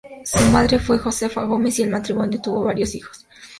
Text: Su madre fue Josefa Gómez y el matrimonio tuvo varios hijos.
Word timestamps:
Su 0.25 0.39
madre 0.49 0.79
fue 0.79 0.97
Josefa 0.97 1.43
Gómez 1.43 1.77
y 1.77 1.83
el 1.83 1.91
matrimonio 1.91 2.41
tuvo 2.41 2.63
varios 2.63 2.95
hijos. 2.95 3.27